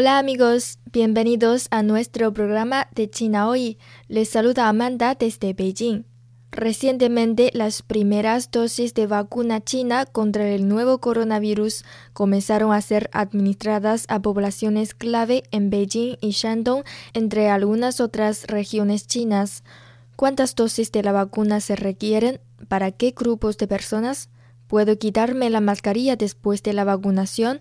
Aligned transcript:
Hola 0.00 0.18
amigos, 0.18 0.78
bienvenidos 0.90 1.66
a 1.70 1.82
nuestro 1.82 2.32
programa 2.32 2.88
de 2.94 3.10
China 3.10 3.46
Hoy. 3.50 3.76
Les 4.08 4.30
saluda 4.30 4.66
Amanda 4.66 5.14
desde 5.14 5.52
Beijing. 5.52 6.06
Recientemente, 6.50 7.50
las 7.52 7.82
primeras 7.82 8.50
dosis 8.50 8.94
de 8.94 9.06
vacuna 9.06 9.60
china 9.62 10.06
contra 10.06 10.48
el 10.48 10.68
nuevo 10.68 11.02
coronavirus 11.02 11.84
comenzaron 12.14 12.72
a 12.72 12.80
ser 12.80 13.10
administradas 13.12 14.06
a 14.08 14.22
poblaciones 14.22 14.94
clave 14.94 15.42
en 15.50 15.68
Beijing 15.68 16.16
y 16.22 16.30
Shandong, 16.30 16.82
entre 17.12 17.50
algunas 17.50 18.00
otras 18.00 18.46
regiones 18.46 19.06
chinas. 19.06 19.64
¿Cuántas 20.16 20.54
dosis 20.54 20.92
de 20.92 21.02
la 21.02 21.12
vacuna 21.12 21.60
se 21.60 21.76
requieren? 21.76 22.40
¿Para 22.68 22.90
qué 22.90 23.10
grupos 23.14 23.58
de 23.58 23.66
personas? 23.68 24.30
¿Puedo 24.66 24.96
quitarme 24.98 25.50
la 25.50 25.60
mascarilla 25.60 26.16
después 26.16 26.62
de 26.62 26.72
la 26.72 26.84
vacunación? 26.84 27.60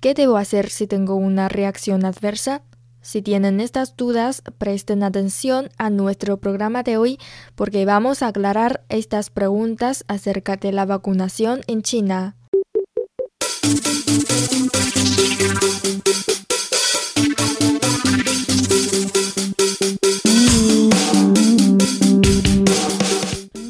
¿Qué 0.00 0.14
debo 0.14 0.38
hacer 0.38 0.70
si 0.70 0.86
tengo 0.86 1.14
una 1.14 1.50
reacción 1.50 2.06
adversa? 2.06 2.62
Si 3.02 3.20
tienen 3.20 3.60
estas 3.60 3.96
dudas, 3.98 4.42
presten 4.56 5.02
atención 5.02 5.68
a 5.76 5.90
nuestro 5.90 6.38
programa 6.38 6.82
de 6.82 6.96
hoy 6.96 7.18
porque 7.54 7.84
vamos 7.84 8.22
a 8.22 8.28
aclarar 8.28 8.82
estas 8.88 9.28
preguntas 9.28 10.04
acerca 10.08 10.56
de 10.56 10.72
la 10.72 10.86
vacunación 10.86 11.60
en 11.66 11.82
China. 11.82 12.36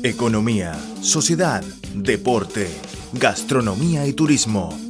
Economía, 0.05 0.79
sociedad, 1.01 1.65
deporte, 1.93 2.69
gastronomía 3.15 4.07
y 4.07 4.13
turismo. 4.13 4.90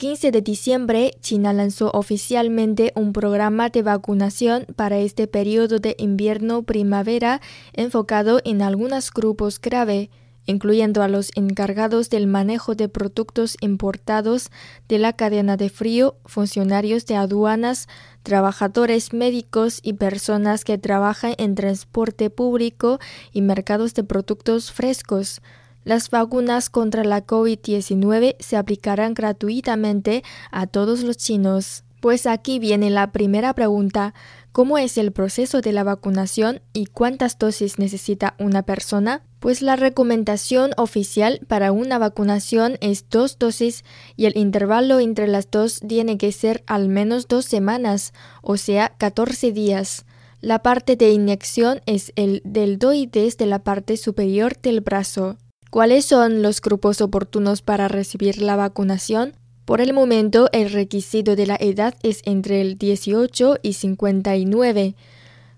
15 0.00 0.30
de 0.30 0.40
diciembre, 0.40 1.10
China 1.20 1.52
lanzó 1.52 1.90
oficialmente 1.92 2.90
un 2.96 3.12
programa 3.12 3.68
de 3.68 3.82
vacunación 3.82 4.64
para 4.74 4.96
este 4.96 5.26
periodo 5.26 5.78
de 5.78 5.94
invierno-primavera 5.98 7.42
enfocado 7.74 8.40
en 8.46 8.62
algunos 8.62 9.12
grupos 9.12 9.60
grave, 9.60 10.08
incluyendo 10.46 11.02
a 11.02 11.08
los 11.08 11.30
encargados 11.34 12.08
del 12.08 12.26
manejo 12.26 12.74
de 12.74 12.88
productos 12.88 13.58
importados 13.60 14.50
de 14.88 14.98
la 14.98 15.12
cadena 15.12 15.58
de 15.58 15.68
frío, 15.68 16.16
funcionarios 16.24 17.04
de 17.04 17.16
aduanas, 17.16 17.86
trabajadores 18.22 19.12
médicos 19.12 19.80
y 19.82 19.92
personas 19.92 20.64
que 20.64 20.78
trabajan 20.78 21.34
en 21.36 21.54
transporte 21.54 22.30
público 22.30 23.00
y 23.32 23.42
mercados 23.42 23.92
de 23.92 24.02
productos 24.02 24.72
frescos. 24.72 25.42
Las 25.84 26.10
vacunas 26.10 26.68
contra 26.68 27.04
la 27.04 27.26
COVID-19 27.26 28.36
se 28.38 28.56
aplicarán 28.56 29.14
gratuitamente 29.14 30.22
a 30.50 30.66
todos 30.66 31.02
los 31.02 31.16
chinos. 31.16 31.84
Pues 32.00 32.26
aquí 32.26 32.58
viene 32.58 32.90
la 32.90 33.12
primera 33.12 33.54
pregunta. 33.54 34.14
¿Cómo 34.52 34.78
es 34.78 34.98
el 34.98 35.12
proceso 35.12 35.60
de 35.60 35.72
la 35.72 35.84
vacunación 35.84 36.60
y 36.72 36.86
cuántas 36.86 37.38
dosis 37.38 37.78
necesita 37.78 38.34
una 38.38 38.62
persona? 38.62 39.22
Pues 39.38 39.62
la 39.62 39.76
recomendación 39.76 40.72
oficial 40.76 41.40
para 41.46 41.72
una 41.72 41.98
vacunación 41.98 42.76
es 42.80 43.08
dos 43.08 43.38
dosis 43.38 43.84
y 44.16 44.26
el 44.26 44.36
intervalo 44.36 44.98
entre 44.98 45.28
las 45.28 45.50
dos 45.50 45.80
tiene 45.80 46.18
que 46.18 46.32
ser 46.32 46.62
al 46.66 46.88
menos 46.88 47.28
dos 47.28 47.44
semanas, 47.44 48.12
o 48.42 48.56
sea, 48.56 48.92
14 48.98 49.52
días. 49.52 50.04
La 50.40 50.60
parte 50.60 50.96
de 50.96 51.10
inyección 51.10 51.80
es 51.86 52.12
el 52.16 52.42
deltoides 52.44 53.36
de 53.36 53.46
la 53.46 53.60
parte 53.60 53.96
superior 53.96 54.58
del 54.60 54.80
brazo. 54.80 55.36
¿Cuáles 55.70 56.04
son 56.04 56.42
los 56.42 56.60
grupos 56.60 57.00
oportunos 57.00 57.62
para 57.62 57.86
recibir 57.86 58.42
la 58.42 58.56
vacunación? 58.56 59.34
Por 59.64 59.80
el 59.80 59.92
momento, 59.92 60.48
el 60.50 60.72
requisito 60.72 61.36
de 61.36 61.46
la 61.46 61.56
edad 61.60 61.94
es 62.02 62.22
entre 62.24 62.60
el 62.60 62.76
18 62.76 63.58
y 63.62 63.74
59. 63.74 64.96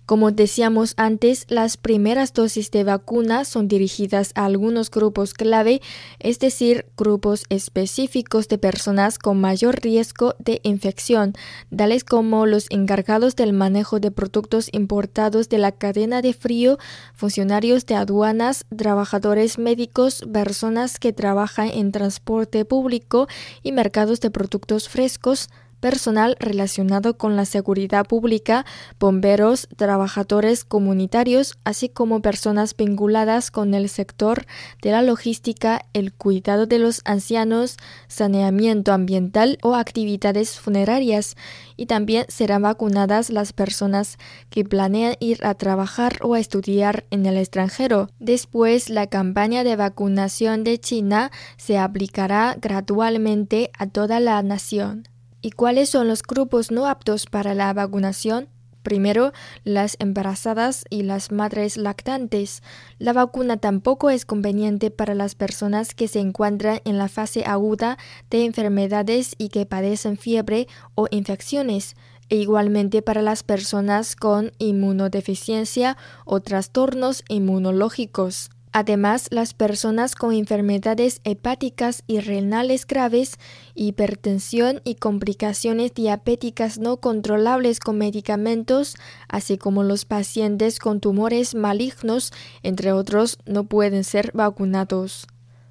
Como 0.05 0.33
decíamos 0.33 0.95
antes, 0.97 1.47
las 1.49 1.77
primeras 1.77 2.33
dosis 2.33 2.73
de 2.73 2.83
vacuna 2.83 3.45
son 3.45 3.69
dirigidas 3.69 4.33
a 4.35 4.45
algunos 4.47 4.91
grupos 4.91 5.33
clave, 5.33 5.81
es 6.19 6.41
decir, 6.41 6.87
grupos 6.97 7.45
específicos 7.51 8.49
de 8.49 8.59
personas 8.59 9.19
con 9.19 9.41
mayor 9.41 9.81
riesgo 9.81 10.35
de 10.41 10.61
infección, 10.65 11.35
tales 11.75 12.03
como 12.03 12.47
los 12.47 12.67
encargados 12.71 13.37
del 13.37 13.53
manejo 13.53 14.01
de 14.01 14.11
productos 14.11 14.69
importados 14.73 15.49
de 15.49 15.59
la 15.59 15.71
cadena 15.71 16.21
de 16.21 16.33
frío, 16.33 16.79
funcionarios 17.15 17.87
de 17.87 17.95
aduanas, 17.95 18.65
trabajadores 18.77 19.59
médicos, 19.59 20.25
personas 20.33 20.99
que 20.99 21.13
trabajan 21.13 21.69
en 21.69 21.93
transporte 21.93 22.65
público 22.65 23.29
y 23.63 23.71
mercados 23.71 24.21
de 24.21 24.33
productos 24.33 24.89
frescos, 24.89 25.49
personal 25.83 26.37
relacionado 26.39 27.19
con 27.19 27.35
la 27.35 27.45
seguridad 27.45 28.07
pública, 28.07 28.65
bomberos, 29.01 29.69
trabajadores 29.77 30.65
comunitarios, 30.65 31.59
así 31.65 31.89
como 31.89 32.23
personas 32.23 32.77
vinculadas 32.77 33.51
con 33.51 33.75
el 33.75 33.89
sector 33.89 34.47
de 34.81 34.93
la 34.93 35.03
logística, 35.03 35.85
el 35.93 36.13
cuidado 36.13 36.67
de 36.67 36.79
los 36.79 37.03
ancianos, 37.05 37.79
saneamiento 38.07 38.93
ambiental 38.93 39.59
o 39.63 39.75
actividades 39.75 40.61
funerarias. 40.61 41.35
Y 41.77 41.87
también 41.87 42.27
serán 42.29 42.63
vacunadas 42.63 43.31
las 43.31 43.53
personas 43.53 44.19
que 44.51 44.65
planean 44.65 45.17
ir 45.19 45.45
a 45.45 45.55
trabajar 45.55 46.19
o 46.23 46.35
a 46.35 46.39
estudiar 46.39 47.07
en 47.11 47.27
el 47.27 47.37
extranjero. 47.37 48.09
Después, 48.21 48.89
la 48.89 49.09
campaña 49.09 49.65
de 49.65 49.75
vacunación 49.75 50.63
de 50.63 50.79
China 50.79 51.33
se 51.57 51.77
aplicará 51.77 52.57
gradualmente 52.61 53.73
a 53.77 53.89
toda 53.89 54.21
la 54.21 54.41
nación. 54.45 55.12
¿Y 55.43 55.51
cuáles 55.51 55.91
son 55.91 56.07
los 56.07 56.23
grupos 56.23 56.71
no 56.71 56.87
aptos 56.87 57.27
para 57.27 57.55
la 57.55 57.73
vacunación? 57.73 58.49
Primero, 58.85 59.33
las 59.65 59.97
embarazadas 59.99 60.85
y 60.89 61.03
las 61.03 61.33
madres 61.33 61.77
lactantes. 61.77 62.63
La 62.99 63.13
vacuna 63.13 63.57
tampoco 63.57 64.11
es 64.11 64.25
conveniente 64.25 64.93
para 64.93 65.15
las 65.15 65.35
personas 65.35 65.95
que 65.95 66.07
se 66.07 66.21
encuentran 66.21 66.81
en 66.85 66.97
la 66.97 67.09
fase 67.09 67.45
aguda 67.45 67.99
de 68.31 68.45
enfermedades 68.45 69.35
y 69.37 69.49
que 69.49 69.67
padecen 69.67 70.17
fiebre 70.17 70.69
o 70.95 71.09
infecciones, 71.11 71.97
e 72.29 72.37
igualmente 72.37 73.03
para 73.03 73.21
las 73.21 73.43
personas 73.43 74.15
con 74.15 74.53
inmunodeficiencia 74.59 75.97
o 76.25 76.41
trastornos 76.41 77.25
inmunológicos. 77.29 78.51
Además, 78.75 79.29
las 79.31 79.53
personas 79.53 80.15
con 80.15 80.33
enfermedades 80.33 81.21
hepáticas 81.25 82.05
y 82.07 82.21
renales 82.21 82.87
graves, 82.87 83.39
hipertensión 83.75 84.81
y 84.83 84.95
complicaciones 84.95 85.93
diabéticas 85.93 86.79
no 86.79 86.97
controlables 86.97 87.81
con 87.81 87.99
medicamentos, 87.99 88.97
así 89.29 89.59
como 89.59 89.83
los 89.83 90.07
pacientes 90.07 90.79
con 90.79 91.01
tumores 91.01 91.55
malignos, 91.55 92.33
entre 92.63 92.93
otros, 92.93 93.39
no 93.45 93.65
pueden 93.65 94.05
ser 94.05 94.31
vacunados. 94.33 95.27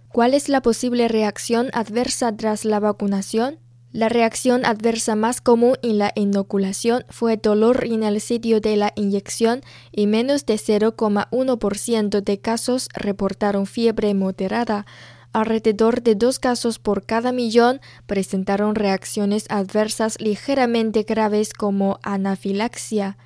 ¿Cuál 0.09 0.35
es 0.35 0.47
la 0.47 0.61
posible 0.61 1.07
reacción 1.07 1.69
adversa 1.73 2.35
tras 2.35 2.65
la 2.65 2.79
vacunación? 2.79 3.57
La 3.93 4.07
reacción 4.07 4.65
adversa 4.65 5.15
más 5.17 5.41
común 5.41 5.75
en 5.81 5.97
la 5.97 6.13
inoculación 6.15 7.03
fue 7.09 7.35
dolor 7.35 7.83
en 7.85 8.03
el 8.03 8.21
sitio 8.21 8.61
de 8.61 8.77
la 8.77 8.93
inyección 8.95 9.61
y 9.91 10.07
menos 10.07 10.45
de 10.45 10.55
0,1% 10.55 12.23
de 12.23 12.39
casos 12.39 12.87
reportaron 12.93 13.65
fiebre 13.65 14.13
moderada. 14.13 14.85
Alrededor 15.33 16.03
de 16.03 16.15
dos 16.15 16.39
casos 16.39 16.79
por 16.79 17.05
cada 17.05 17.33
millón 17.33 17.81
presentaron 18.05 18.75
reacciones 18.75 19.45
adversas 19.49 20.21
ligeramente 20.21 21.03
graves 21.03 21.51
como 21.51 21.99
anafilaxia. 22.01 23.17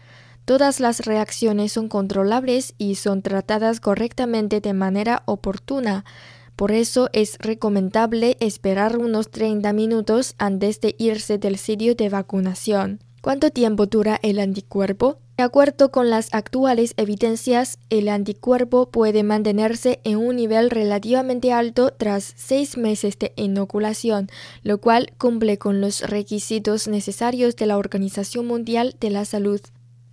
Todas 0.46 0.80
las 0.80 1.06
reacciones 1.06 1.74
son 1.74 1.90
controlables 1.90 2.74
y 2.80 2.96
son 2.96 3.22
tratadas 3.22 3.80
correctamente 3.80 4.62
de 4.62 4.74
manera 4.74 5.22
oportuna. 5.26 6.06
Por 6.56 6.72
eso 6.72 7.10
es 7.12 7.38
recomendable 7.40 8.38
esperar 8.40 8.98
unos 8.98 9.30
30 9.30 9.74
minutos 9.74 10.36
antes 10.38 10.80
de 10.80 10.96
irse 10.98 11.38
del 11.38 11.58
sitio 11.58 11.96
de 11.96 12.10
vacunación. 12.10 13.00
¿Cuánto 13.22 13.50
tiempo 13.50 13.88
dura 13.88 14.20
el 14.22 14.40
anticuerpo? 14.40 15.18
De 15.38 15.44
acuerdo 15.44 15.92
con 15.92 16.10
las 16.10 16.34
actuales 16.34 16.94
evidencias, 16.96 17.78
el 17.90 18.08
anticuerpo 18.08 18.90
puede 18.90 19.24
mantenerse 19.24 20.00
en 20.06 20.18
un 20.18 20.38
nivel 20.38 20.70
relativamente 20.70 21.52
alto 21.52 21.92
tras 21.92 22.34
seis 22.38 22.78
meses 22.78 23.20
de 23.20 23.34
inoculación, 23.36 24.30
lo 24.64 24.80
cual 24.80 25.12
cumple 25.18 25.58
con 25.58 25.82
los 25.82 26.10
requisitos 26.10 26.88
necesarios 26.88 27.58
de 27.58 27.66
la 27.66 27.78
Organización 27.78 28.48
Mundial 28.48 28.96
de 29.02 29.10
la 29.10 29.26
Salud. 29.26 29.60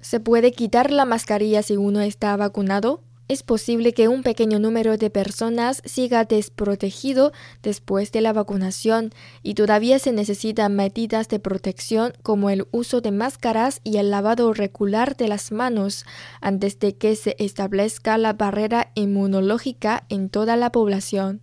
¿Se 0.01 0.19
puede 0.19 0.51
quitar 0.51 0.91
la 0.91 1.05
mascarilla 1.05 1.63
si 1.63 1.77
uno 1.77 2.01
está 2.01 2.37
vacunado? 2.37 3.01
Es 3.29 3.43
posible 3.43 3.93
que 3.95 4.09
un 4.09 4.23
pequeño 4.23 4.59
número 4.59 4.97
de 4.97 5.11
personas 5.11 5.83
siga 5.85 6.25
desprotegido 6.25 7.33
después 7.63 8.13
de 8.13 8.21
la 8.21 8.33
vacunación 8.33 9.11
y 9.43 9.55
todavía 9.55 9.99
se 9.99 10.13
necesitan 10.13 10.75
medidas 10.77 11.29
de 11.29 11.39
protección 11.39 12.13
como 12.23 12.51
el 12.51 12.67
uso 12.73 13.01
de 13.01 13.11
máscaras 13.11 13.81
y 13.85 13.97
el 13.99 14.11
lavado 14.11 14.53
regular 14.53 15.17
de 15.17 15.29
las 15.29 15.53
manos 15.53 16.05
antes 16.41 16.79
de 16.79 16.97
que 16.97 17.17
se 17.17 17.37
establezca 17.39 18.19
la 18.19 18.33
barrera 18.33 18.91
inmunológica 18.95 20.05
en 20.09 20.29
toda 20.29 20.57
la 20.57 20.73
población. 20.73 21.41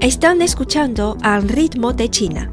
Están 0.00 0.42
escuchando 0.42 1.16
al 1.22 1.48
ritmo 1.48 1.94
de 1.94 2.10
China 2.10 2.52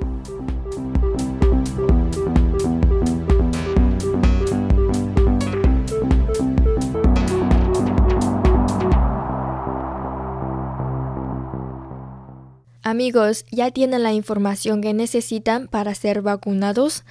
Amigos, 12.91 13.45
¿ya 13.51 13.71
tienen 13.71 14.03
la 14.03 14.11
información 14.11 14.81
que 14.81 14.93
necesitan 14.93 15.69
para 15.69 15.95
ser 15.95 16.21
vacunados? 16.21 17.05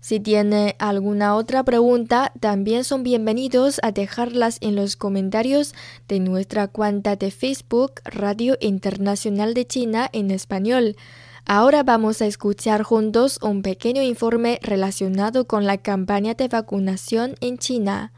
Si 0.00 0.18
tiene 0.18 0.76
alguna 0.78 1.34
otra 1.34 1.62
pregunta, 1.62 2.32
también 2.40 2.84
son 2.84 3.02
bienvenidos 3.02 3.78
a 3.82 3.92
dejarlas 3.92 4.56
en 4.62 4.76
los 4.76 4.96
comentarios 4.96 5.74
de 6.08 6.20
nuestra 6.20 6.68
cuenta 6.68 7.16
de 7.16 7.30
Facebook 7.30 8.00
Radio 8.06 8.56
Internacional 8.60 9.52
de 9.52 9.66
China 9.66 10.08
en 10.10 10.30
español. 10.30 10.96
Ahora 11.44 11.82
vamos 11.82 12.22
a 12.22 12.26
escuchar 12.26 12.82
juntos 12.82 13.38
un 13.42 13.60
pequeño 13.60 14.00
informe 14.00 14.58
relacionado 14.62 15.46
con 15.46 15.66
la 15.66 15.76
campaña 15.76 16.32
de 16.32 16.48
vacunación 16.48 17.34
en 17.42 17.58
China. 17.58 18.10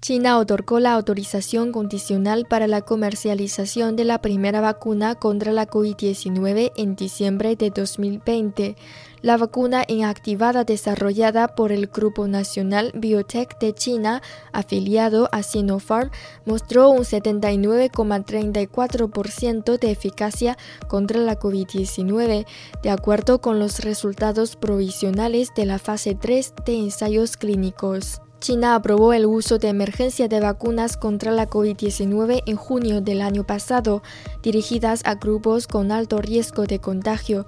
China 0.00 0.38
otorgó 0.38 0.78
la 0.78 0.92
autorización 0.92 1.72
condicional 1.72 2.46
para 2.48 2.68
la 2.68 2.82
comercialización 2.82 3.96
de 3.96 4.04
la 4.04 4.22
primera 4.22 4.60
vacuna 4.60 5.16
contra 5.16 5.50
la 5.50 5.66
COVID-19 5.66 6.70
en 6.76 6.94
diciembre 6.94 7.56
de 7.56 7.70
2020. 7.70 8.76
La 9.22 9.36
vacuna 9.36 9.82
inactivada 9.88 10.62
desarrollada 10.62 11.48
por 11.48 11.72
el 11.72 11.88
Grupo 11.88 12.28
Nacional 12.28 12.92
Biotech 12.94 13.58
de 13.58 13.74
China, 13.74 14.22
afiliado 14.52 15.28
a 15.32 15.42
Sinopharm, 15.42 16.12
mostró 16.44 16.90
un 16.90 17.00
79,34% 17.00 19.80
de 19.80 19.90
eficacia 19.90 20.56
contra 20.86 21.18
la 21.18 21.40
COVID-19, 21.40 22.46
de 22.84 22.90
acuerdo 22.90 23.40
con 23.40 23.58
los 23.58 23.80
resultados 23.80 24.54
provisionales 24.54 25.48
de 25.56 25.66
la 25.66 25.80
fase 25.80 26.14
3 26.14 26.54
de 26.64 26.78
ensayos 26.78 27.36
clínicos. 27.36 28.20
China 28.40 28.76
aprobó 28.76 29.12
el 29.12 29.26
uso 29.26 29.58
de 29.58 29.68
emergencia 29.68 30.28
de 30.28 30.38
vacunas 30.38 30.96
contra 30.96 31.32
la 31.32 31.48
COVID-19 31.48 32.42
en 32.46 32.56
junio 32.56 33.00
del 33.00 33.20
año 33.20 33.44
pasado, 33.44 34.02
dirigidas 34.42 35.02
a 35.04 35.16
grupos 35.16 35.66
con 35.66 35.90
alto 35.90 36.20
riesgo 36.22 36.64
de 36.64 36.78
contagio. 36.78 37.46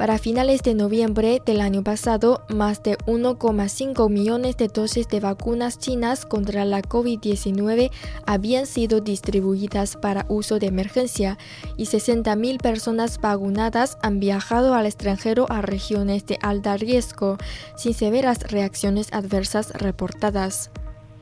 Para 0.00 0.16
finales 0.16 0.62
de 0.62 0.72
noviembre 0.72 1.42
del 1.44 1.60
año 1.60 1.84
pasado, 1.84 2.40
más 2.48 2.82
de 2.82 2.96
1,5 3.00 4.08
millones 4.08 4.56
de 4.56 4.68
dosis 4.68 5.06
de 5.08 5.20
vacunas 5.20 5.78
chinas 5.78 6.24
contra 6.24 6.64
la 6.64 6.80
COVID-19 6.80 7.90
habían 8.24 8.64
sido 8.64 9.02
distribuidas 9.02 9.96
para 9.96 10.24
uso 10.30 10.58
de 10.58 10.68
emergencia 10.68 11.36
y 11.76 11.84
60.000 11.84 12.62
personas 12.62 13.20
vacunadas 13.20 13.98
han 14.00 14.20
viajado 14.20 14.72
al 14.72 14.86
extranjero 14.86 15.44
a 15.50 15.60
regiones 15.60 16.24
de 16.24 16.38
alto 16.40 16.74
riesgo, 16.78 17.36
sin 17.76 17.92
severas 17.92 18.50
reacciones 18.50 19.12
adversas 19.12 19.70
reportadas. 19.72 20.70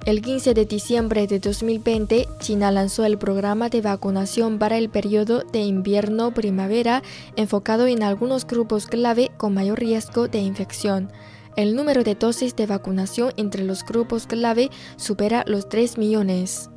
El 0.09 0.23
15 0.23 0.55
de 0.55 0.65
diciembre 0.65 1.27
de 1.27 1.39
2020, 1.39 2.29
China 2.41 2.71
lanzó 2.71 3.05
el 3.05 3.19
programa 3.19 3.69
de 3.69 3.83
vacunación 3.83 4.59
para 4.59 4.79
el 4.79 4.89
periodo 4.89 5.43
de 5.53 5.61
invierno-primavera 5.61 7.03
enfocado 7.37 7.87
en 7.87 8.03
algunos 8.03 8.47
grupos 8.47 8.87
clave 8.87 9.31
con 9.37 9.53
mayor 9.53 9.79
riesgo 9.79 10.27
de 10.27 10.39
infección. 10.39 11.13
El 11.57 11.77
número 11.77 12.05
de 12.05 12.15
dosis 12.15 12.57
de 12.57 12.65
vacunación 12.65 13.35
entre 13.37 13.65
los 13.65 13.85
grupos 13.85 14.27
clave 14.27 14.71
supera 14.97 15.45
los 15.47 15.69
3 15.69 15.99
millones. 15.99 16.71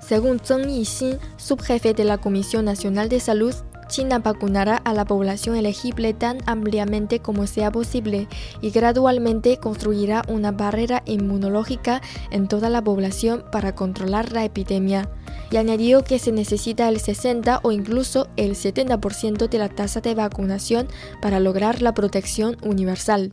Según 0.00 0.38
Zheng 0.38 0.68
Yixin, 0.68 1.18
subjefe 1.36 1.94
de 1.94 2.04
la 2.04 2.18
Comisión 2.18 2.66
Nacional 2.66 3.08
de 3.08 3.18
Salud, 3.18 3.56
China 3.88 4.18
vacunará 4.18 4.76
a 4.76 4.92
la 4.92 5.04
población 5.04 5.56
elegible 5.56 6.14
tan 6.14 6.38
ampliamente 6.46 7.20
como 7.20 7.46
sea 7.46 7.70
posible 7.70 8.28
y 8.60 8.70
gradualmente 8.70 9.58
construirá 9.58 10.22
una 10.28 10.52
barrera 10.52 11.02
inmunológica 11.06 12.02
en 12.30 12.48
toda 12.48 12.70
la 12.70 12.82
población 12.82 13.44
para 13.52 13.74
controlar 13.74 14.32
la 14.32 14.44
epidemia. 14.44 15.08
Y 15.50 15.58
añadió 15.58 16.02
que 16.02 16.18
se 16.18 16.32
necesita 16.32 16.88
el 16.88 16.98
60 16.98 17.60
o 17.62 17.70
incluso 17.70 18.28
el 18.36 18.52
70% 18.52 19.48
de 19.48 19.58
la 19.58 19.68
tasa 19.68 20.00
de 20.00 20.14
vacunación 20.14 20.88
para 21.22 21.38
lograr 21.38 21.82
la 21.82 21.94
protección 21.94 22.56
universal. 22.62 23.32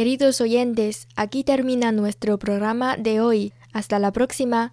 Queridos 0.00 0.40
oyentes, 0.40 1.08
aquí 1.14 1.44
termina 1.44 1.92
nuestro 1.92 2.38
programa 2.38 2.96
de 2.96 3.20
hoy. 3.20 3.52
Hasta 3.74 3.98
la 3.98 4.12
próxima. 4.12 4.68